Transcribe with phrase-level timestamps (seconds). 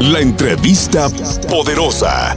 [0.00, 1.08] La entrevista
[1.48, 2.36] poderosa.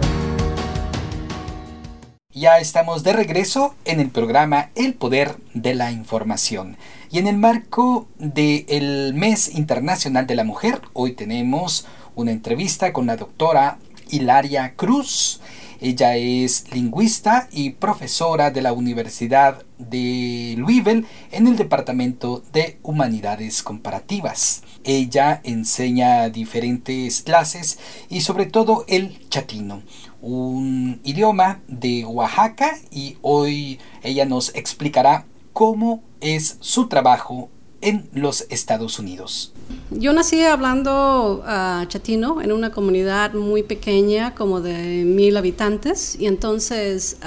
[2.32, 6.77] Ya estamos de regreso en el programa El Poder de la Información.
[7.11, 11.86] Y en el marco del Mes Internacional de la Mujer, hoy tenemos
[12.16, 13.78] una entrevista con la doctora
[14.10, 15.41] Hilaria Cruz.
[15.82, 23.63] Ella es lingüista y profesora de la Universidad de Louisville en el Departamento de Humanidades
[23.63, 24.62] Comparativas.
[24.84, 29.84] Ella enseña diferentes clases y sobre todo el chatino,
[30.21, 37.49] un idioma de Oaxaca y hoy ella nos explicará cómo es su trabajo
[37.80, 39.54] en los Estados Unidos.
[39.91, 46.27] Yo nací hablando uh, chatino en una comunidad muy pequeña, como de mil habitantes, y
[46.27, 47.18] entonces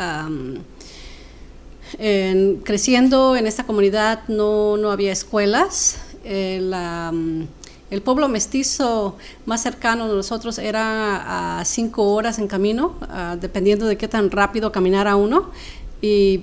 [2.65, 5.99] creciendo en esta comunidad no, no había escuelas.
[6.25, 6.73] El,
[8.05, 13.99] pueblo mestizo más cercano a nosotros era a cinco horas en camino, uh, dependiendo de
[13.99, 15.51] qué tan rápido caminara uno.
[16.03, 16.43] Y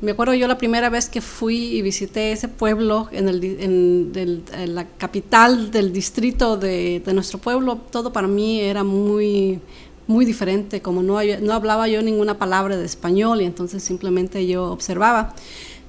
[0.00, 4.74] me acuerdo yo la primera vez que fui y visité ese pueblo en, el, en,
[4.74, 9.58] la capital del distrito de, nuestro pueblo, todo para mí era muy,
[10.06, 14.70] muy diferente, como no, no hablaba yo ninguna palabra de español y entonces simplemente yo
[14.70, 15.34] observaba.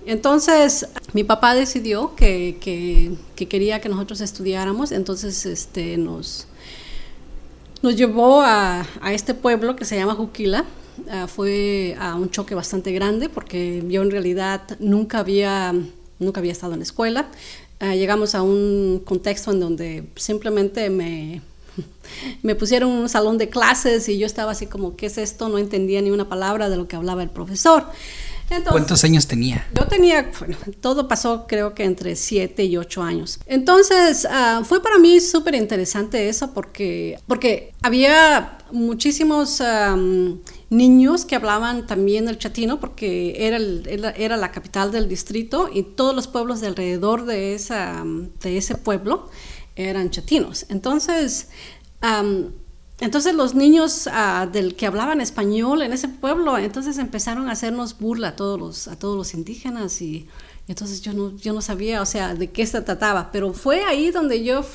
[0.08, 6.48] Entonces mi papá decidió que, que, quería que nosotros estudiáramos, entonces este, nos,
[7.84, 10.66] nos llevó a, a este pueblo que se llama Juquila
[11.10, 15.74] Ah, fue a un choque bastante grande porque yo en realidad nunca había,
[16.20, 17.30] nunca había estado en la escuela.
[17.80, 21.42] Ah, llegamos a un contexto en donde simplemente me,
[22.42, 25.50] me pusieron un salón de clases y yo estaba así como, ¿qué es esto?
[25.50, 27.86] No entendía ni una palabra de lo que hablaba el profesor.
[28.70, 29.68] ¿Cuántos años tenía?
[29.74, 33.40] Yo tenía, bueno, todo pasó creo que entre 7 y 8 años.
[33.46, 39.62] Entonces, ah, fue para mí súper interesante eso porque, porque había muchísimos
[40.70, 43.58] niños que hablaban también el chatino porque era,
[44.16, 48.04] era, la capital del distrito y todos los pueblos de alrededor de, esa,
[48.42, 49.30] de ese pueblo
[49.76, 50.66] eran chatinos.
[50.70, 51.50] Entonces,
[53.00, 57.98] entonces los niños ah, del que hablaban español en ese pueblo, entonces empezaron a hacernos
[57.98, 60.28] burla a todos los, a todos los indígenas y,
[60.68, 64.12] entonces yo no, yo no sabía, o sea, de qué se trataba, pero fue ahí
[64.12, 64.66] donde yo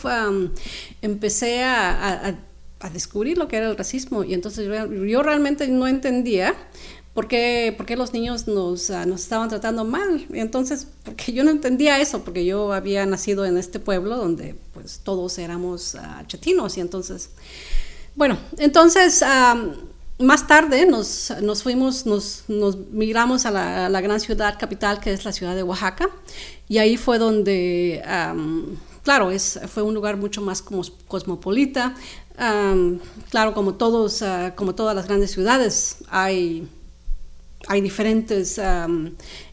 [1.03, 2.34] empecé a
[2.91, 4.25] descubrir lo que era el racismo.
[4.25, 6.54] Y entonces yo, realmente no entendía
[7.15, 10.26] por qué, por qué los niños nos, ah, nos, estaban tratando mal.
[10.32, 15.00] Entonces, porque yo no entendía eso, porque yo había nacido en este pueblo donde pues
[15.03, 16.76] todos éramos uh, chatinos.
[16.76, 17.31] Y entonces,
[18.15, 19.25] bueno, entonces...
[20.19, 25.25] más tarde nos, nos fuimos, nos, nos migramos a la, gran ciudad capital que es
[25.25, 26.09] la ciudad de Oaxaca
[26.69, 28.00] y ahí fue donde
[29.03, 31.95] claro, es, fue un lugar mucho más como cosmopolita,
[33.31, 36.69] claro, como, todos, ah, como todas las grandes ciudades, hay,
[37.69, 38.61] hay diferentes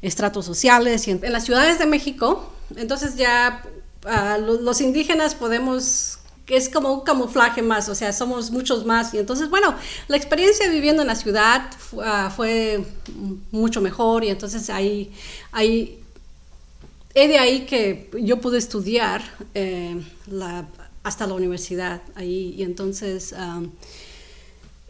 [0.01, 1.07] estratos sociales.
[1.07, 3.63] En, las ciudades de México, entonces ya
[4.05, 6.15] ah, los, indígenas podemos
[6.47, 9.13] es como un camuflaje más, o sea, somos muchos más.
[9.13, 9.75] Y entonces, bueno,
[10.07, 11.69] la experiencia viviendo en la ciudad
[12.01, 12.83] ah, fue
[13.51, 15.13] mucho mejor y entonces ahí,
[15.51, 15.99] ahí,
[17.13, 19.21] es de ahí que yo pude estudiar
[19.53, 20.01] eh,
[21.03, 22.55] hasta la universidad ahí.
[22.57, 23.33] Y entonces,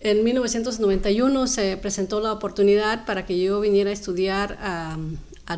[0.01, 4.97] en 1991 se presentó la oportunidad para que yo viniera a estudiar a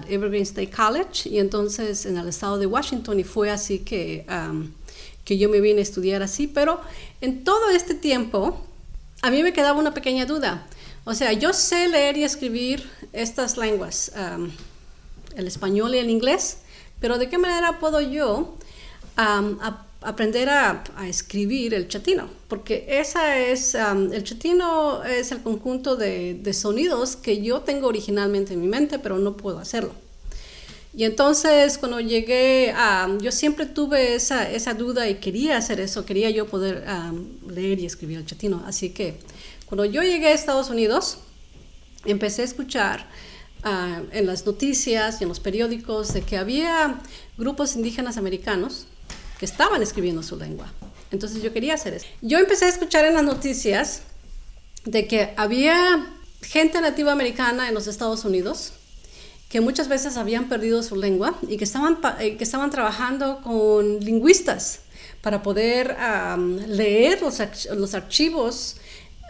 [0.08, 4.26] Evergreen State College y entonces en el estado de Washington y fue así que,
[5.26, 6.48] que yo me vine a estudiar así.
[6.48, 6.80] Pero
[7.20, 8.58] en todo este tiempo,
[9.22, 10.66] a mí me quedaba una pequeña duda.
[11.04, 14.12] O sea, yo sé leer y escribir estas lenguas,
[15.36, 16.60] el español y el inglés,
[17.00, 18.56] pero ¿de qué manera puedo yo
[20.02, 27.16] aprender a, escribir el chatino, porque esa es, el chatino es el conjunto de, sonidos
[27.16, 29.94] que yo tengo originalmente en mi mente, pero no puedo hacerlo.
[30.94, 36.06] Y entonces cuando llegué a, yo siempre tuve esa, esa, duda y quería hacer eso,
[36.06, 36.84] quería yo poder
[37.48, 38.62] leer y escribir el chatino.
[38.68, 39.16] Así que
[39.68, 41.20] cuando yo llegué a Estados Unidos,
[42.06, 43.08] empecé a escuchar
[43.64, 47.00] ah, en las noticias y en los periódicos de que había
[47.38, 48.88] grupos indígenas americanos
[49.40, 50.72] que estaban escribiendo su lengua.
[51.12, 52.08] Entonces yo quería hacer eso.
[52.22, 54.04] Yo empecé a escuchar en las noticias
[54.86, 56.08] de que había
[56.42, 58.74] gente nativa americana en los Estados Unidos
[59.52, 64.00] que muchas veces habían perdido su lengua y que estaban, eh, que estaban trabajando con
[64.00, 64.80] lingüistas
[65.22, 65.96] para poder
[66.68, 67.38] leer los,
[67.76, 68.78] los archivos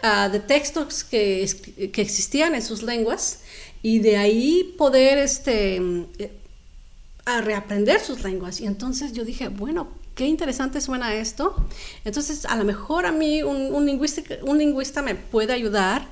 [0.02, 3.40] ah, de textos que, que, existían en sus lenguas
[3.82, 5.80] y de ahí poder este,
[7.24, 8.60] a reaprender sus lenguas.
[8.60, 11.56] Y entonces yo dije, bueno, qué interesante suena esto.
[12.04, 16.06] Entonces, a lo mejor a mí un, un, lingüista, un lingüista me puede ayudar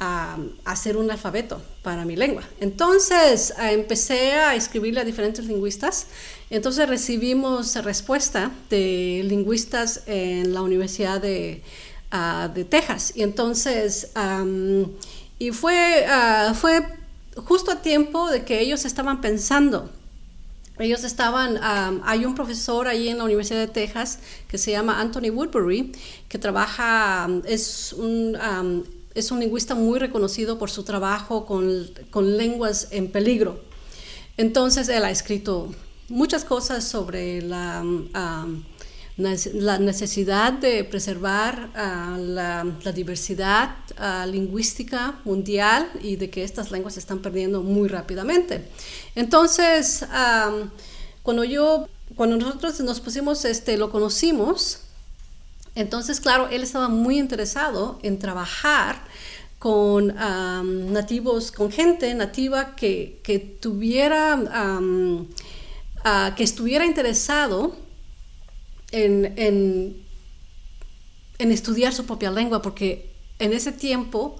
[0.00, 2.42] a, hacer un alfabeto para mi lengua.
[2.60, 6.06] Entonces, empecé a escribirle a diferentes lingüistas.
[6.50, 11.62] Entonces, recibimos respuesta de lingüistas en la Universidad de,
[12.12, 13.12] uh, de Texas.
[13.14, 14.86] Y entonces, um,
[15.38, 17.01] y fue, uh, fue
[17.36, 19.90] justo a tiempo de que ellos estaban pensando
[20.78, 21.60] ellos estaban,
[22.04, 25.92] hay un profesor ahí en la Universidad de Texas que se llama Anthony Woodbury,
[26.28, 28.36] que trabaja, es un,
[29.14, 33.60] es un lingüista muy reconocido por su trabajo con, con lenguas en peligro.
[34.38, 35.74] Entonces él ha escrito
[36.08, 37.84] muchas cosas sobre la
[39.16, 42.64] la necesidad de preservar uh, la,
[42.94, 48.68] diversidad uh, lingüística mundial y de que estas lenguas se están perdiendo muy rápidamente.
[49.14, 50.04] Entonces,
[51.22, 54.80] cuando yo, cuando nosotros nos pusimos, este, lo conocimos,
[55.74, 58.96] entonces, claro, él estaba muy interesado en trabajar
[59.58, 60.14] con
[60.92, 65.26] nativos, con gente nativa que, que tuviera, uh,
[66.34, 67.81] que estuviera interesado
[68.92, 70.02] en,
[71.38, 74.36] estudiar su propia lengua, porque en ese tiempo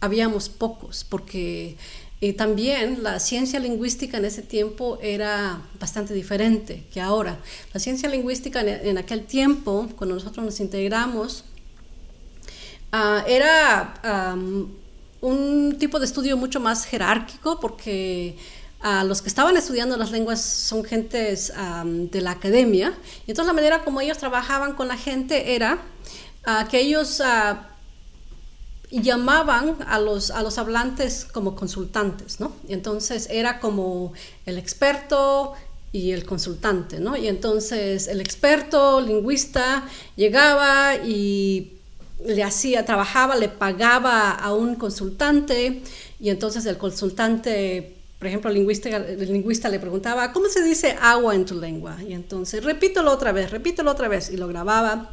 [0.00, 1.76] habíamos pocos, porque
[2.18, 7.38] y también la ciencia lingüística en ese tiempo era bastante diferente que ahora.
[7.74, 11.44] La ciencia lingüística en, aquel tiempo, cuando nosotros nos integramos,
[12.92, 14.34] ah, era
[15.20, 18.36] un tipo de estudio mucho más jerárquico porque
[19.04, 21.52] los que estaban estudiando las lenguas son gentes
[21.86, 22.96] de la academia.
[23.26, 25.78] Y entonces la manera como ellos trabajaban con la gente era
[26.44, 27.68] ah, que ellos ah,
[28.90, 32.52] llamaban a los, a los hablantes como consultantes, ¿no?
[32.68, 34.12] Y entonces era como
[34.44, 35.54] el experto
[35.92, 37.16] y el consultante, ¿no?
[37.16, 41.72] Y entonces el experto lingüista llegaba y
[42.24, 45.82] le hacía, trabajaba, le pagaba a un consultante
[46.20, 51.44] y entonces el consultante por ejemplo, el lingüista, le preguntaba, ¿cómo se dice agua en
[51.44, 51.98] tu lengua?
[52.02, 55.10] Y entonces, repítelo otra vez, repítelo otra vez, y lo grababa.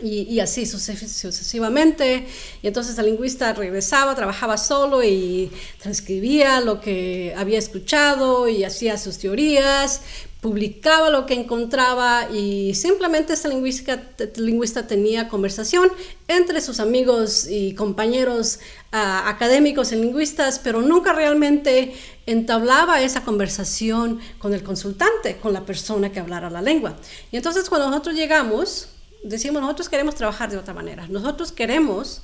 [0.00, 2.26] Y, y, así sucesivamente.
[2.62, 5.50] Y entonces el lingüista regresaba, trabajaba solo y
[5.80, 10.00] transcribía lo que había escuchado y hacía sus teorías,
[10.42, 15.88] publicaba lo que encontraba y simplemente esta lingüista, tenía conversación
[16.26, 18.58] entre sus amigos y compañeros
[18.92, 21.94] uh, académicos y lingüistas, pero nunca realmente
[22.26, 26.96] entablaba esa conversación con el consultante, con la persona que hablara la lengua.
[27.30, 28.88] Y entonces cuando nosotros llegamos,
[29.22, 32.22] decimos, nosotros queremos trabajar de otra manera, nosotros queremos...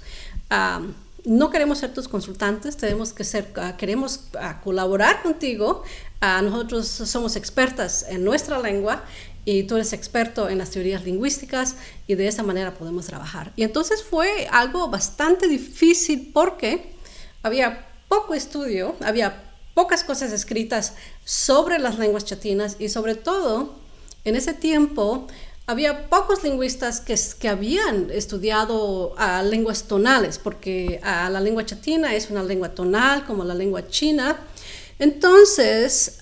[0.50, 0.90] Uh,
[1.28, 5.82] no queremos ser tus consultantes, tenemos que ser, uh, queremos uh, colaborar contigo.
[6.22, 9.04] Uh, nosotros somos expertas en nuestra lengua
[9.44, 11.76] y tú eres experto en las teorías lingüísticas
[12.06, 13.52] y de esa manera podemos trabajar.
[13.56, 16.94] Y entonces fue algo bastante difícil porque
[17.42, 19.44] había poco estudio, había
[19.74, 20.94] pocas cosas escritas
[21.26, 23.74] sobre las lenguas chatinas y sobre todo
[24.24, 25.26] en ese tiempo
[25.68, 32.14] había pocos lingüistas que, que habían estudiado uh, lenguas tonales, porque uh, la lengua chatina
[32.14, 34.38] es una lengua tonal como la lengua china.
[34.98, 36.20] Entonces,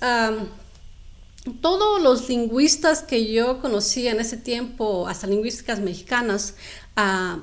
[1.60, 6.54] todos los lingüistas que yo conocía en ese tiempo, hasta lingüísticas mexicanas,
[6.96, 7.40] uh,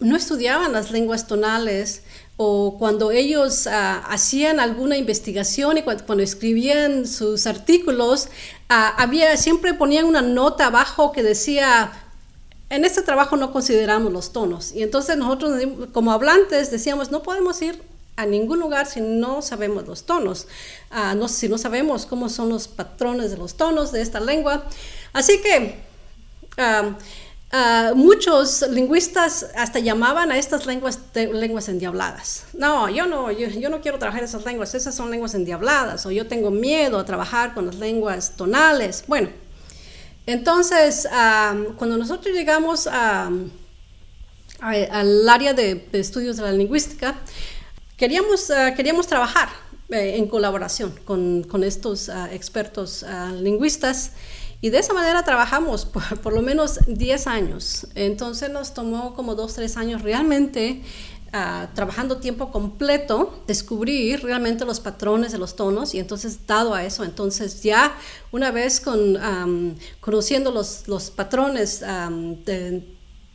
[0.00, 2.02] no estudiaban las lenguas tonales
[2.36, 8.28] o cuando ellos ah, hacían alguna investigación y cuando, escribían sus artículos,
[8.68, 11.92] ah, había, siempre ponían una nota abajo que decía,
[12.70, 14.72] en este trabajo no consideramos los tonos.
[14.72, 15.60] Y entonces nosotros
[15.92, 17.80] como hablantes decíamos, no podemos ir
[18.16, 20.46] a ningún lugar si no sabemos los tonos,
[20.92, 24.64] uh, no, si no sabemos cómo son los patrones de los tonos de esta lengua.
[25.12, 25.94] Así que...
[27.56, 32.46] Ah, muchos lingüistas hasta llamaban a estas lenguas lenguas endiabladas.
[32.52, 36.26] No, yo no, yo, no quiero trabajar esas lenguas, esas son lenguas endiabladas, o yo
[36.26, 39.04] tengo miedo a trabajar con las lenguas tonales.
[39.06, 39.28] Bueno,
[40.26, 41.06] entonces,
[41.76, 43.52] cuando nosotros llegamos al
[45.28, 47.14] área de, estudios de la lingüística,
[47.96, 49.48] queríamos, ah, queríamos trabajar
[49.90, 53.06] eh, en colaboración con, con estos ah, expertos
[53.40, 54.10] lingüistas.
[54.64, 55.84] Y de esa manera trabajamos
[56.22, 57.86] por, lo menos 10 años.
[57.94, 60.80] Entonces nos tomó como 2, 3 años realmente
[61.34, 66.82] uh, trabajando tiempo completo, descubrir realmente los patrones de los tonos y entonces dado a
[66.82, 67.94] eso, entonces ya
[68.32, 72.36] una vez con, um, conociendo los, los patrones um,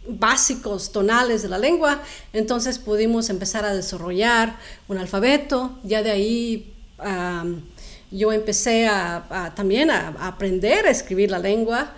[0.08, 2.02] básicos tonales de la lengua,
[2.34, 4.58] entonces pudimos empezar a desarrollar
[4.88, 6.74] un alfabeto, ya de ahí...
[6.98, 7.62] Um,
[8.12, 11.94] yo empecé a, también a, aprender a escribir la lengua.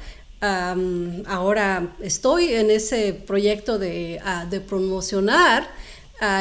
[1.28, 4.20] ahora estoy en ese proyecto de,
[4.68, 5.70] promocionar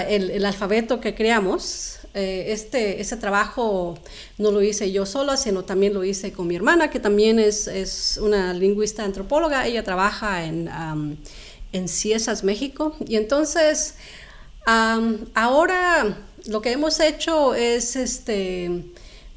[0.08, 1.96] el, alfabeto que creamos.
[2.12, 3.96] Eh, este, trabajo
[4.36, 7.68] no lo hice yo sola, sino también lo hice con mi hermana, que también es,
[7.68, 9.66] es una lingüista antropóloga.
[9.66, 10.68] Ella trabaja en,
[11.72, 12.96] en Ciesas, México.
[13.06, 13.94] Y entonces,
[14.66, 18.84] ahora lo que hemos hecho es este,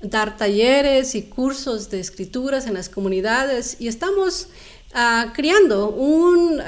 [0.03, 4.49] dar talleres y cursos de escrituras en las comunidades y estamos
[4.93, 6.61] uh, creando un,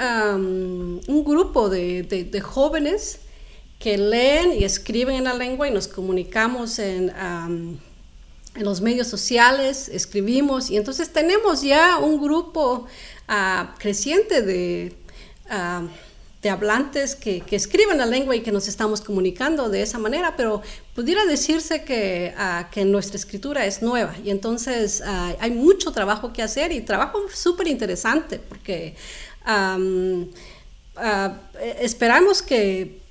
[1.08, 3.20] un grupo de, de, jóvenes
[3.78, 9.90] que leen y escriben en la lengua y nos comunicamos en, en los medios sociales,
[9.90, 12.88] escribimos y entonces tenemos ya un grupo
[13.28, 14.96] uh, creciente de
[15.52, 15.88] uh,
[16.46, 20.36] de hablantes que, que, escriben la lengua y que nos estamos comunicando de esa manera,
[20.38, 20.62] pero
[20.94, 24.14] pudiera decirse que, uh, que nuestra escritura es nueva.
[24.24, 28.96] Y entonces uh, hay mucho trabajo que hacer y trabajo súper interesante porque
[29.48, 31.34] um, uh,
[31.80, 33.02] esperamos que,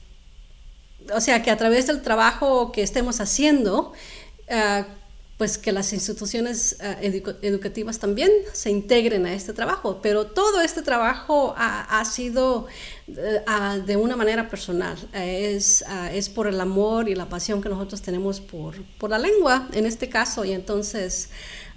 [1.12, 3.94] o sea, que a través del trabajo que estemos haciendo,
[5.36, 10.82] pues que las instituciones eh, educativas también se integren a este trabajo, pero todo este
[10.82, 12.68] trabajo ha, sido
[13.08, 13.42] eh,
[13.84, 18.40] de una manera personal, es, es por el amor y la pasión que nosotros tenemos
[18.40, 21.30] por, por la lengua en este caso, y entonces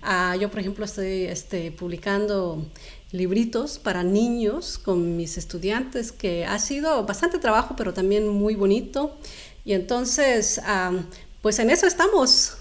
[0.04, 2.64] ah, yo por ejemplo estoy este, publicando
[3.12, 9.18] libritos para niños con mis estudiantes, que ha sido bastante trabajo, pero también muy bonito,
[9.66, 10.92] y entonces ah,
[11.42, 12.57] pues en eso estamos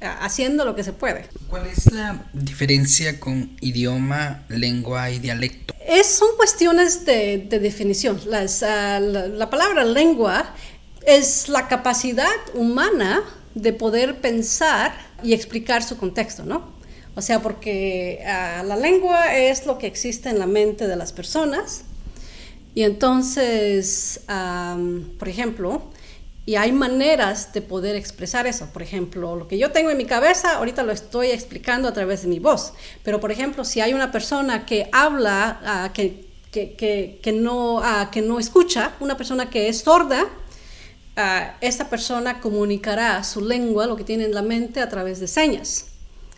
[0.00, 1.26] haciendo lo que se puede.
[1.48, 5.74] ¿Cuál es la diferencia con idioma, lengua y dialecto?
[5.86, 8.20] Es, son cuestiones de, definición.
[8.62, 10.54] Ah, la, palabra lengua
[11.06, 13.22] es la capacidad humana
[13.54, 16.76] de poder pensar y explicar su contexto, ¿no?
[17.16, 21.12] O sea, porque ah, la lengua es lo que existe en la mente de las
[21.12, 21.82] personas.
[22.74, 24.20] Y entonces,
[25.18, 25.90] por ejemplo,
[26.48, 28.70] y hay maneras de poder expresar eso.
[28.72, 32.22] Por ejemplo, lo que yo tengo en mi cabeza, ahorita lo estoy explicando a través
[32.22, 32.72] de mi voz.
[33.02, 38.10] Pero, por ejemplo, si hay una persona que habla, ah, que, que, que, no, uh,
[38.10, 41.20] que no escucha, una persona que es sorda, uh,
[41.60, 45.88] esa persona comunicará su lengua, lo que tiene en la mente, a través de señas.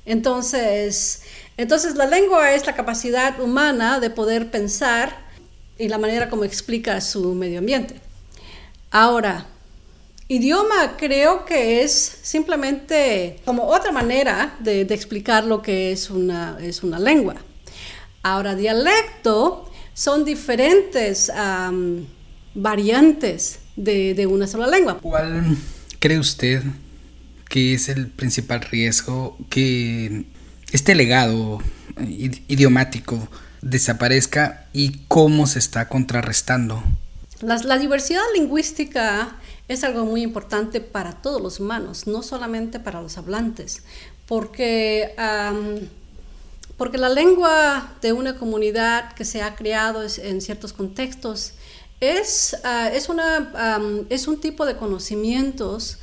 [0.04, 1.22] Entonces,
[1.56, 5.16] entonces la lengua es la capacidad humana de poder pensar
[5.78, 7.94] y la manera como explica su medio ambiente.
[8.90, 9.46] Ahora,
[10.30, 16.84] Idioma creo que es simplemente como otra manera de, explicar lo que es una, es
[16.84, 17.34] una lengua.
[18.22, 21.32] Ahora, dialecto son diferentes
[22.54, 25.00] variantes de, una sola lengua.
[25.00, 25.56] ¿Cuál
[25.98, 26.62] cree usted
[27.48, 30.26] que es el principal riesgo que
[30.70, 31.58] este legado
[31.98, 33.28] idiomático
[33.62, 36.84] desaparezca y cómo se está contrarrestando?
[37.42, 39.39] la diversidad lingüística
[39.70, 43.84] es algo muy importante para todos los humanos, no solamente para los hablantes,
[44.26, 45.14] porque,
[46.76, 51.52] porque la lengua de una comunidad que se ha creado en ciertos contextos
[52.00, 55.98] es, ah, es, una, es un tipo de conocimientos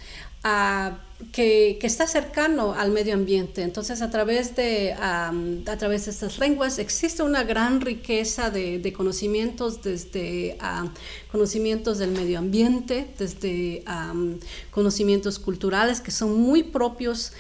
[0.45, 0.99] ah,
[1.31, 3.63] que, está cercano al medio ambiente.
[3.63, 5.31] Entonces, a través de, a
[5.77, 10.57] través de estas lenguas existe una gran riqueza de, de conocimientos, desde
[11.31, 13.83] conocimientos del medio ambiente, desde
[14.71, 17.33] conocimientos culturales que son muy propios.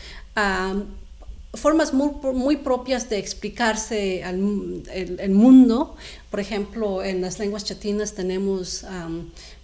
[1.53, 5.95] formas muy, muy, propias de explicarse al el, mundo.
[6.29, 8.85] Por ejemplo, en las lenguas chatinas tenemos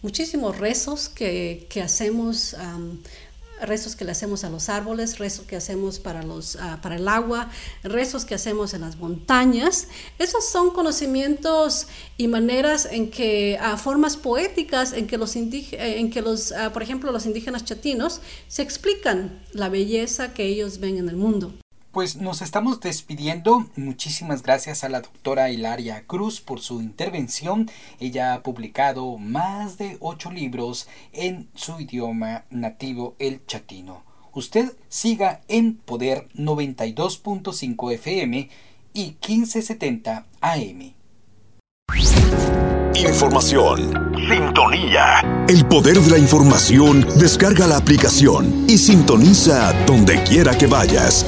[0.01, 2.55] muchísimos rezos que, que hacemos
[3.62, 7.08] rezos que le hacemos a los árboles, rezos que hacemos para, los, ah, para el
[7.08, 7.50] agua,
[7.84, 9.88] rezos que hacemos en las montañas.
[10.20, 16.22] Esos son conocimientos y maneras en que, uh, formas poéticas en que los, en que
[16.22, 21.10] los ah, por ejemplo, los indígenas chatinos se explican la belleza que ellos ven en
[21.10, 21.54] el mundo.
[21.94, 23.68] Pues nos estamos despidiendo.
[23.76, 27.70] Muchísimas gracias a la doctora Hilaria Cruz por su intervención.
[28.00, 34.02] Ella ha publicado más de ocho libros en su idioma nativo, el chatino.
[34.34, 38.50] Usted siga en Poder 92.5 FM
[38.96, 40.94] y 1570 AM.
[42.96, 44.14] Información.
[44.16, 45.46] Sintonía.
[45.48, 51.26] El poder de la información descarga la aplicación y sintoniza donde quiera que vayas